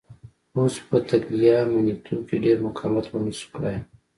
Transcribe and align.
پوځ 0.51 0.73
په 0.87 0.97
تګلیامنیتو 1.09 2.15
کې 2.27 2.35
ډېر 2.45 2.57
مقاومت 2.67 3.05
ونه 3.09 3.31
شوای 3.41 3.51
کړای. 3.53 3.77